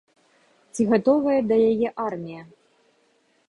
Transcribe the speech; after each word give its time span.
Ці 0.73 0.81
гатовая 0.93 1.37
да 1.51 1.55
яе 1.71 1.93
армія? 2.09 2.43